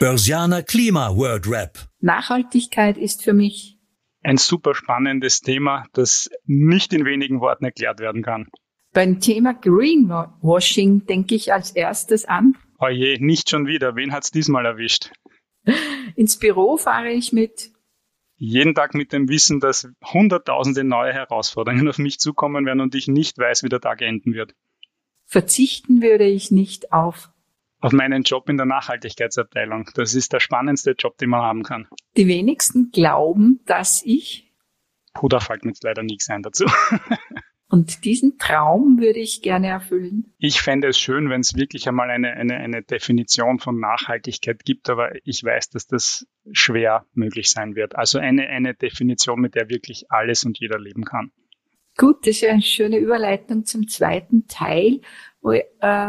[0.02, 1.78] Börsianer Klima World Rap.
[2.00, 3.78] Nachhaltigkeit ist für mich
[4.24, 8.48] ein super spannendes Thema, das nicht in wenigen Worten erklärt werden kann.
[8.94, 12.56] Beim Thema Greenwashing denke ich als erstes an.
[12.80, 13.96] Oje, nicht schon wieder.
[13.96, 15.12] Wen hat's diesmal erwischt?
[16.16, 17.70] Ins Büro fahre ich mit.
[18.38, 23.08] Jeden Tag mit dem Wissen, dass hunderttausende neue Herausforderungen auf mich zukommen werden und ich
[23.08, 24.56] nicht weiß, wie der Tag enden wird.
[25.28, 27.30] Verzichten würde ich nicht auf
[27.82, 29.90] auf meinen Job in der Nachhaltigkeitsabteilung.
[29.96, 31.88] Das ist der spannendste Job, den man haben kann.
[32.16, 34.52] Die wenigsten glauben, dass ich.
[35.14, 36.66] Puh, da fällt mir jetzt leider nichts ein dazu.
[37.72, 40.34] Und diesen Traum würde ich gerne erfüllen.
[40.38, 44.90] Ich fände es schön, wenn es wirklich einmal eine, eine, eine Definition von Nachhaltigkeit gibt,
[44.90, 47.96] aber ich weiß, dass das schwer möglich sein wird.
[47.96, 51.32] Also eine, eine Definition, mit der wirklich alles und jeder leben kann.
[51.98, 55.00] Gut, das ist eine schöne Überleitung zum zweiten Teil
[55.42, 55.64] wo, äh,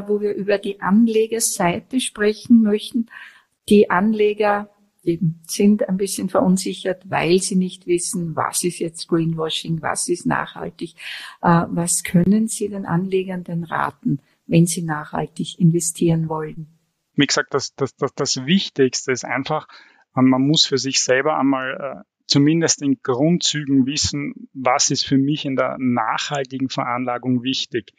[0.07, 3.07] wo wir über die Anlegerseite sprechen möchten.
[3.69, 4.71] Die Anleger
[5.05, 10.27] eben sind ein bisschen verunsichert, weil sie nicht wissen, was ist jetzt Greenwashing, was ist
[10.27, 10.95] nachhaltig.
[11.43, 16.79] Äh, was können Sie den Anlegern denn raten, wenn sie nachhaltig investieren wollen?
[17.15, 19.67] Wie gesagt, das, das, das, das Wichtigste ist einfach,
[20.15, 25.45] man muss für sich selber einmal äh, zumindest in Grundzügen wissen, was ist für mich
[25.45, 27.93] in der nachhaltigen Veranlagung wichtig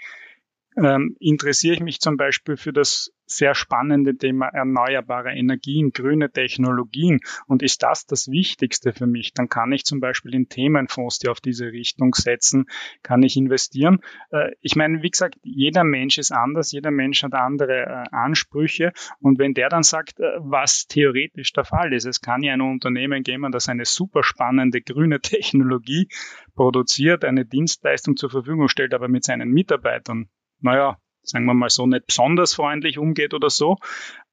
[0.78, 7.20] ähm, interessiere ich mich zum Beispiel für das sehr spannende Thema erneuerbare Energien, grüne Technologien.
[7.48, 9.34] Und ist das das Wichtigste für mich?
[9.34, 12.66] Dann kann ich zum Beispiel in Themenfonds, die auf diese Richtung setzen,
[13.02, 14.00] kann ich investieren.
[14.32, 18.92] Äh, ich meine, wie gesagt, jeder Mensch ist anders, jeder Mensch hat andere äh, Ansprüche.
[19.20, 22.62] Und wenn der dann sagt, äh, was theoretisch der Fall ist, es kann ja ein
[22.62, 26.08] Unternehmen geben, das eine super spannende grüne Technologie
[26.56, 30.30] produziert, eine Dienstleistung zur Verfügung stellt, aber mit seinen Mitarbeitern
[30.64, 33.78] naja, sagen wir mal so, nicht besonders freundlich umgeht oder so.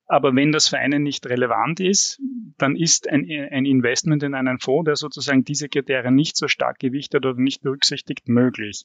[0.07, 2.21] Aber wenn das für einen nicht relevant ist,
[2.59, 6.81] dann ist ein, ein Investment in einen Fonds, der sozusagen diese Kriterien nicht so stark
[6.81, 8.85] gewichtet oder nicht berücksichtigt, möglich.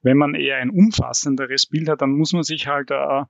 [0.00, 3.24] Wenn man eher ein umfassenderes Bild hat, dann muss man sich halt, äh,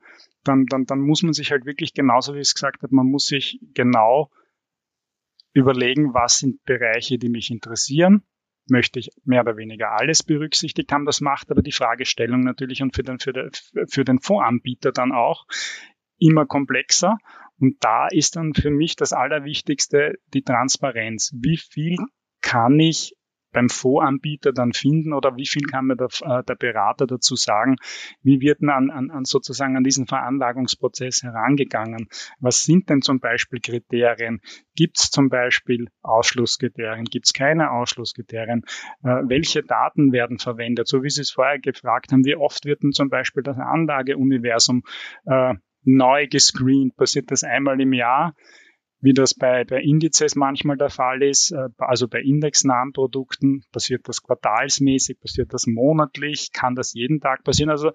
[0.45, 3.07] dann, dann, dann muss man sich halt wirklich genauso wie ich es gesagt habe, man
[3.07, 4.31] muss sich genau
[5.55, 8.23] überlegen, was sind Bereiche, die mich interessieren
[8.69, 11.05] möchte ich mehr oder weniger alles berücksichtigt haben.
[11.05, 13.51] Das macht aber die Fragestellung natürlich und für den, für, den,
[13.89, 15.47] für den Fondsanbieter dann auch
[16.19, 17.19] immer komplexer.
[17.59, 21.33] Und da ist dann für mich das Allerwichtigste die Transparenz.
[21.37, 21.97] Wie viel
[22.41, 23.15] kann ich
[23.55, 27.77] beim Fondsanbieter dann finden oder wie viel kann mir der, äh, der Berater dazu sagen?
[28.23, 32.09] Wie wird man an, an, an sozusagen an diesen Veranlagungsprozess herangegangen?
[32.41, 34.41] Was sind denn zum Beispiel Kriterien?
[34.75, 37.05] Gibt es zum Beispiel Ausschlusskriterien?
[37.05, 38.65] Gibt es keine Ausschlusskriterien?
[39.03, 40.89] Äh, welche Daten werden verwendet?
[40.89, 44.83] So wie Sie es vorher gefragt haben, wie oft wird denn zum Beispiel das Anlageuniversum
[45.27, 46.97] äh, neu gescreent?
[46.97, 48.35] Passiert das einmal im Jahr?
[49.05, 51.53] Wie das bei, bei Indizes manchmal der Fall ist.
[51.53, 57.45] Äh, also bei indexnahen Produkten passiert das quartalsmäßig, passiert das monatlich, kann das jeden Tag
[57.45, 57.71] passieren.
[57.71, 57.93] Also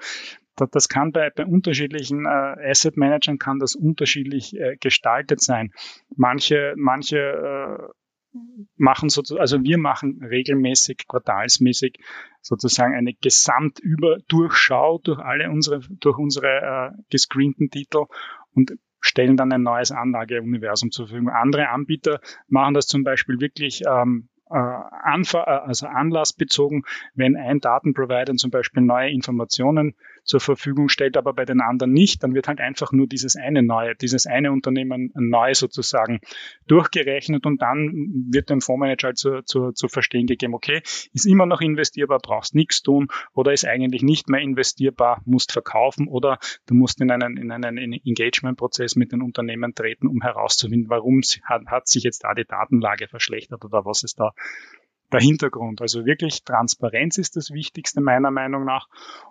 [0.72, 5.72] das kann bei, bei unterschiedlichen äh, Asset Managern kann das unterschiedlich äh, gestaltet sein.
[6.16, 8.38] Manche, manche äh,
[8.76, 11.98] machen sozusagen, also wir machen regelmäßig, quartalsmäßig
[12.42, 18.06] sozusagen eine Gesamtüberdurchschau durch alle unsere, durch unsere äh, gescreenten Titel
[18.54, 21.30] und stellen dann ein neues Anlageuniversum zur Verfügung.
[21.30, 26.84] Andere Anbieter machen das zum Beispiel wirklich ähm, äh, äh, also anlassbezogen,
[27.14, 29.96] wenn ein Datenprovider zum Beispiel neue Informationen
[30.30, 33.64] zur Verfügung stellt, aber bei den anderen nicht, dann wird halt einfach nur dieses eine
[33.64, 36.20] neue, dieses eine Unternehmen neu sozusagen
[36.68, 40.82] durchgerechnet und dann wird dem Fondsmanager halt zu, zu, zu verstehen gegeben, okay,
[41.14, 46.08] ist immer noch investierbar, brauchst nichts tun oder ist eigentlich nicht mehr investierbar, musst verkaufen
[46.08, 46.38] oder
[46.68, 51.66] du musst in einen, in einen Engagement-Prozess mit den Unternehmen treten, um herauszufinden, warum hat,
[51.66, 54.34] hat sich jetzt da die Datenlage verschlechtert oder was ist da
[55.12, 55.82] der Hintergrund.
[55.82, 58.88] Also wirklich Transparenz ist das Wichtigste meiner Meinung nach.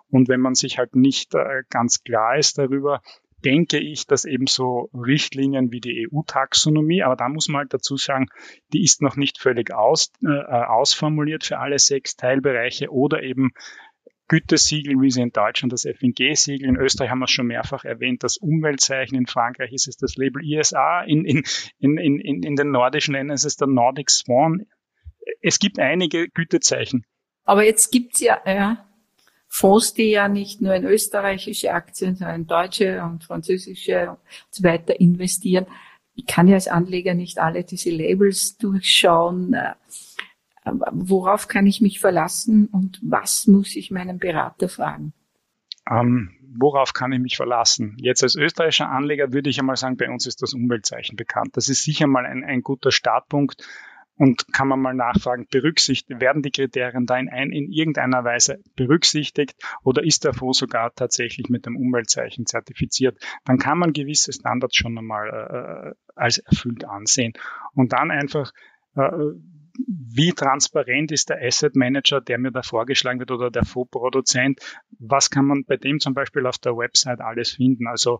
[0.09, 3.01] Und wenn man sich halt nicht äh, ganz klar ist darüber,
[3.45, 7.95] denke ich, dass eben so Richtlinien wie die EU-Taxonomie, aber da muss man halt dazu
[7.95, 8.27] sagen,
[8.73, 13.51] die ist noch nicht völlig aus, äh, ausformuliert für alle sechs Teilbereiche oder eben
[14.27, 18.23] Gütesiegel, wie sie in Deutschland das FNG-Siegel, in Österreich haben wir es schon mehrfach erwähnt,
[18.23, 21.43] das Umweltzeichen, in Frankreich ist es das Label ISA, in, in,
[21.79, 24.67] in, in, in den nordischen Ländern ist es der Nordic Swan,
[25.41, 27.05] es gibt einige Gütezeichen.
[27.45, 28.85] Aber jetzt gibt's ja, ja
[29.47, 34.19] Fonds, die ja nicht nur in österreichische Aktien, sondern in deutsche und französische und
[34.51, 35.65] so weiter investieren.
[36.13, 39.55] Ich kann ja als Anleger nicht alle diese Labels durchschauen.
[40.63, 45.13] Worauf kann ich mich verlassen und was muss ich meinen Berater fragen?
[45.89, 47.97] Ähm, worauf kann ich mich verlassen?
[47.99, 51.57] Jetzt als österreichischer Anleger würde ich einmal sagen, bei uns ist das Umweltzeichen bekannt.
[51.57, 53.63] Das ist sicher mal ein, ein guter Startpunkt
[54.19, 58.59] und kann man mal nachfragen, berücksichtigt, werden die Kriterien da in, ein, in irgendeiner Weise
[58.75, 63.17] berücksichtigt oder ist der Fonds sogar tatsächlich mit dem Umweltzeichen zertifiziert?
[63.45, 67.31] Dann kann man gewisse Standards schon einmal äh, als erfüllt ansehen.
[67.73, 68.51] Und dann einfach
[68.95, 69.09] äh,
[69.87, 74.59] wie transparent ist der Asset Manager, der mir da vorgeschlagen wird oder der Fondsproduzent?
[74.99, 77.87] Was kann man bei dem zum Beispiel auf der Website alles finden?
[77.87, 78.19] Also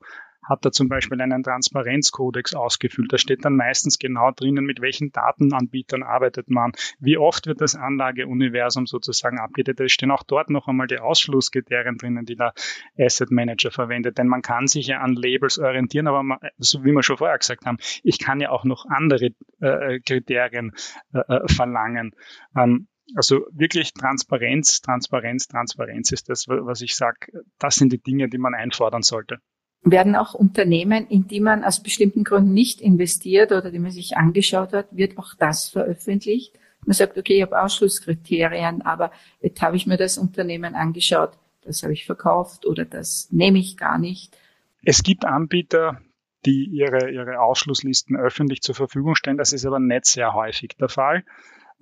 [0.50, 3.14] hat er zum Beispiel einen Transparenzkodex ausgefüllt.
[3.14, 7.76] Da steht dann meistens genau drinnen, mit welchen Datenanbietern arbeitet man, wie oft wird das
[7.76, 9.86] Anlageuniversum sozusagen abgedatet.
[9.86, 12.54] Es stehen auch dort noch einmal die Ausschlusskriterien drinnen, die der
[12.98, 14.18] Asset Manager verwendet.
[14.18, 17.38] Denn man kann sich ja an Labels orientieren, aber man, so wie wir schon vorher
[17.38, 19.30] gesagt haben, ich kann ja auch noch andere
[19.62, 20.74] äh, Kriterien
[21.14, 22.16] äh, äh verlangen.
[22.56, 27.44] Ähm, also wirklich Transparenz, Transparenz, Transparenz ist das, was ich sage.
[27.58, 29.40] Das sind die Dinge, die man einfordern sollte
[29.84, 34.18] werden auch Unternehmen, in die man aus bestimmten Gründen nicht investiert oder die man sich
[34.18, 36.58] angeschaut hat, wird auch das veröffentlicht.
[36.86, 39.12] Man sagt, okay, ich habe Ausschlusskriterien, aber
[39.42, 43.78] jetzt habe ich mir das Unternehmen angeschaut, das habe ich verkauft oder das nehme ich
[43.78, 44.38] gar nicht.
[44.84, 46.02] Es gibt Anbieter,
[46.46, 49.38] die ihre, ihre Ausschlusslisten öffentlich zur Verfügung stellen.
[49.38, 51.26] Das ist aber nicht sehr häufig der Fall.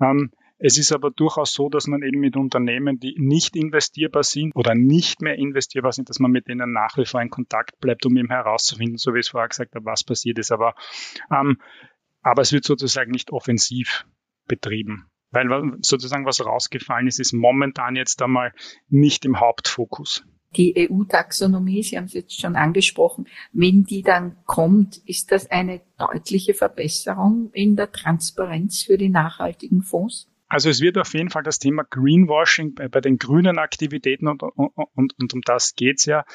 [0.02, 4.56] Ähm, es ist aber durchaus so, dass man eben mit Unternehmen, die nicht investierbar sind
[4.56, 8.06] oder nicht mehr investierbar sind, dass man mit denen nach wie vor in Kontakt bleibt,
[8.06, 10.52] um eben herauszufinden, so wie ich es vorher gesagt habe, was passiert ist.
[10.52, 10.74] Aber,
[11.32, 11.62] ähm,
[12.22, 14.06] aber es wird sozusagen nicht offensiv
[14.48, 15.10] betrieben.
[15.30, 15.48] Weil
[15.82, 18.54] sozusagen was rausgefallen ist, ist momentan jetzt einmal
[18.88, 20.24] nicht im Hauptfokus.
[20.56, 25.82] Die EU-Taxonomie, Sie haben es jetzt schon angesprochen, wenn die dann kommt, ist das eine
[25.98, 30.32] deutliche Verbesserung in der Transparenz für die nachhaltigen Fonds?
[30.48, 34.44] Also es wird auf jeden Fall das Thema Greenwashing bei, bei den grünen Aktivitäten und,
[34.44, 36.26] und, und, und um das geht's ja.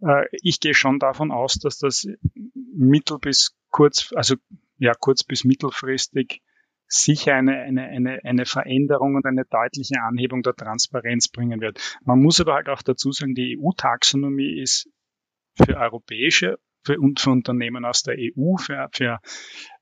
[0.00, 2.06] Äh, ich gehe schon davon aus, dass das
[2.54, 4.34] mittel bis kurz, also
[4.78, 6.42] ja kurz bis mittelfristig
[6.86, 11.80] sicher eine, eine, eine, eine Veränderung und eine deutliche Anhebung der Transparenz bringen wird.
[12.04, 14.90] Man muss aber halt auch dazu sagen, die EU-Taxonomie ist
[15.54, 19.20] für europäische für, und für Unternehmen aus der EU für, für,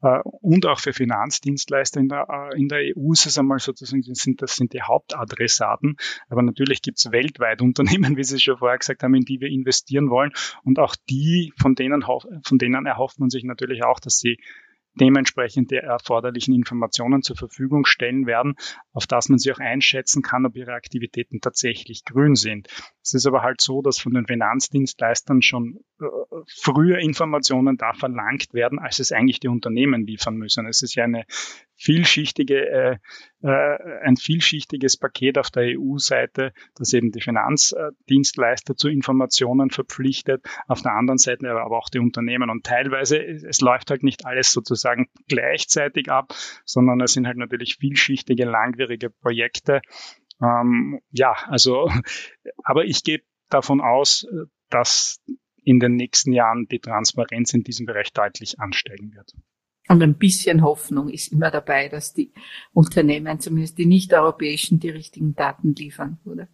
[0.02, 4.02] äh, und auch für Finanzdienstleister in der, äh, in der EU ist es einmal sozusagen,
[4.02, 5.96] das sind, das sind die Hauptadressaten.
[6.28, 9.48] Aber natürlich gibt es weltweit Unternehmen, wie Sie schon vorher gesagt haben, in die wir
[9.48, 10.32] investieren wollen.
[10.64, 14.38] Und auch die, von denen, von denen erhofft man sich natürlich auch, dass sie
[14.94, 18.56] dementsprechend die erforderlichen Informationen zur Verfügung stellen werden,
[18.92, 22.68] auf das man sie auch einschätzen kann, ob ihre Aktivitäten tatsächlich grün sind.
[23.02, 26.04] Es ist aber halt so, dass von den Finanzdienstleistern schon äh,
[26.46, 30.66] früher Informationen da verlangt werden, als es eigentlich die Unternehmen liefern müssen.
[30.66, 31.24] Es ist ja eine
[31.78, 32.98] vielschichtige, äh,
[33.42, 40.82] äh, ein vielschichtiges Paket auf der EU-Seite, das eben die Finanzdienstleister zu Informationen verpflichtet, auf
[40.82, 42.50] der anderen Seite aber auch die Unternehmen.
[42.50, 47.76] Und teilweise, es läuft halt nicht alles sozusagen gleichzeitig ab, sondern es sind halt natürlich
[47.76, 49.80] vielschichtige, langwierige Projekte.
[50.42, 51.90] Ähm, ja, also,
[52.64, 54.26] aber ich gehe davon aus,
[54.68, 55.22] dass
[55.62, 59.32] in den nächsten Jahren die Transparenz in diesem Bereich deutlich ansteigen wird.
[59.88, 62.30] Und ein bisschen Hoffnung ist immer dabei, dass die
[62.74, 66.46] Unternehmen, zumindest die nicht-europäischen, die richtigen Daten liefern, oder?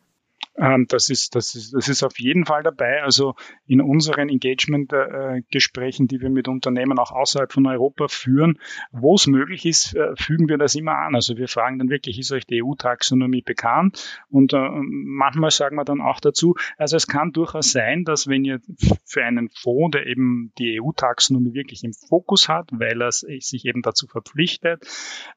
[0.56, 3.02] Ähm, das, ist, das, ist, das ist auf jeden Fall dabei.
[3.02, 3.34] Also
[3.66, 8.58] in unseren Engagement-Gesprächen, die wir mit Unternehmen auch außerhalb von Europa führen,
[8.92, 11.14] wo es möglich ist, äh, fügen wir das immer an.
[11.14, 14.22] Also wir fragen dann wirklich, ist euch die EU-Taxonomie bekannt?
[14.30, 18.44] Und äh, manchmal sagen wir dann auch dazu, also es kann durchaus sein, dass wenn
[18.44, 18.60] ihr
[19.04, 23.82] für einen Fonds, der eben die EU-Taxonomie wirklich im Fokus hat, weil er sich eben
[23.82, 24.86] dazu verpflichtet,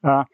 [0.02, 0.24] äh,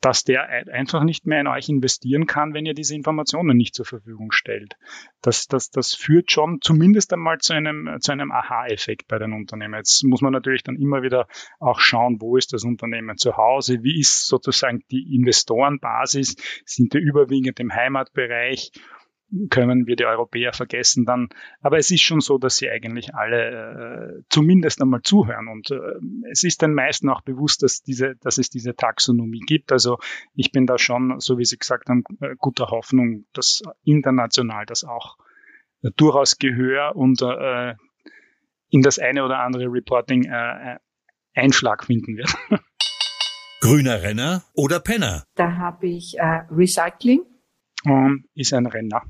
[0.00, 3.84] dass der einfach nicht mehr in euch investieren kann, wenn ihr diese Informationen nicht zur
[3.84, 4.76] Verfügung stellt.
[5.20, 9.74] Das, das, das führt schon zumindest einmal zu einem, zu einem Aha-Effekt bei den Unternehmen.
[9.74, 11.26] Jetzt muss man natürlich dann immer wieder
[11.58, 16.98] auch schauen, wo ist das Unternehmen zu Hause, wie ist sozusagen die Investorenbasis, sind die
[16.98, 18.72] überwiegend im Heimatbereich
[19.50, 21.28] können wir die Europäer vergessen dann.
[21.60, 25.48] Aber es ist schon so, dass sie eigentlich alle äh, zumindest einmal zuhören.
[25.48, 25.76] Und äh,
[26.30, 29.72] es ist den meisten auch bewusst, dass, diese, dass es diese Taxonomie gibt.
[29.72, 29.98] Also
[30.34, 34.84] ich bin da schon, so wie Sie gesagt haben, äh, guter Hoffnung, dass international das
[34.84, 35.16] auch
[35.82, 37.74] äh, durchaus Gehör und äh,
[38.70, 40.78] in das eine oder andere Reporting äh,
[41.34, 42.34] Einschlag finden wird.
[43.60, 45.24] Grüner Renner oder Penner?
[45.34, 47.20] Da habe ich äh, Recycling
[47.86, 49.02] ähm, ist ein Renner.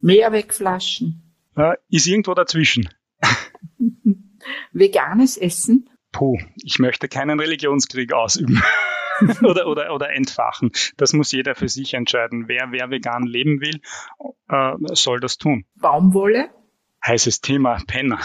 [0.00, 1.34] Mehrwegflaschen.
[1.56, 2.88] Äh, ist irgendwo dazwischen.
[4.72, 5.90] Veganes Essen.
[6.12, 8.62] Puh, ich möchte keinen Religionskrieg ausüben.
[9.42, 10.70] oder, oder, oder entfachen.
[10.96, 12.48] Das muss jeder für sich entscheiden.
[12.48, 13.80] Wer, wer vegan leben will,
[14.48, 15.64] äh, soll das tun.
[15.76, 16.50] Baumwolle.
[17.04, 18.20] Heißes Thema, Penner.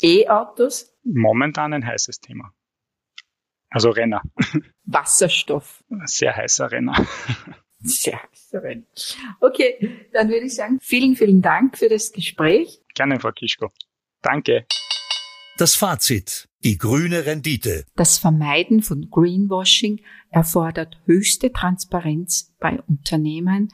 [0.00, 0.94] E-Autos.
[1.04, 2.52] Momentan ein heißes Thema.
[3.70, 4.22] Also Renner.
[4.84, 5.82] Wasserstoff.
[6.04, 6.94] Sehr heißer Renner.
[7.88, 8.86] Sehr Ministerin.
[9.40, 12.80] Okay, dann würde ich sagen, vielen, vielen Dank für das Gespräch.
[12.94, 13.70] Gerne, Frau Kischko.
[14.22, 14.66] Danke.
[15.58, 16.48] Das Fazit.
[16.64, 17.84] Die grüne Rendite.
[17.94, 23.68] Das Vermeiden von Greenwashing erfordert höchste Transparenz bei Unternehmen,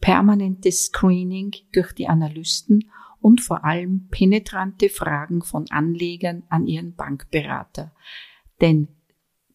[0.00, 2.90] permanentes Screening durch die Analysten
[3.20, 7.94] und vor allem penetrante Fragen von Anlegern an ihren Bankberater.
[8.60, 8.88] Denn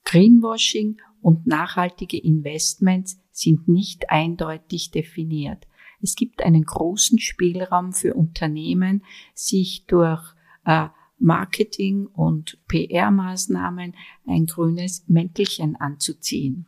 [0.04, 5.68] Greenwashing und nachhaltige Investments sind nicht eindeutig definiert.
[6.02, 10.24] Es gibt einen großen Spielraum für Unternehmen, sich durch
[10.66, 10.88] äh,
[11.20, 16.68] Marketing- und PR-Maßnahmen ein grünes Mäntelchen anzuziehen.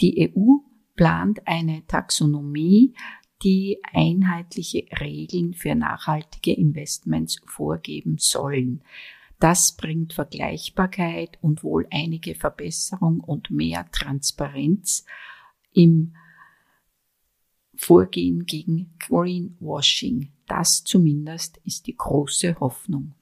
[0.00, 0.58] Die EU
[0.96, 2.94] plant eine Taxonomie,
[3.42, 8.82] die einheitliche Regeln für nachhaltige Investments vorgeben sollen.
[9.38, 15.04] Das bringt Vergleichbarkeit und wohl einige Verbesserung und mehr Transparenz
[15.78, 16.14] im
[17.76, 20.32] Vorgehen gegen Greenwashing.
[20.48, 23.14] Das zumindest ist die große Hoffnung.